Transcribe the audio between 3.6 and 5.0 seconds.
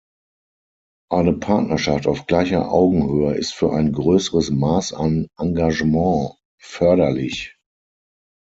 ein größeres Maß